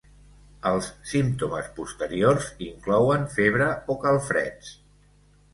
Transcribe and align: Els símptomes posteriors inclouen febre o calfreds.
Els 0.69 0.87
símptomes 1.09 1.69
posteriors 1.79 2.49
inclouen 2.71 3.29
febre 3.37 3.69
o 3.97 4.03
calfreds. 4.07 4.77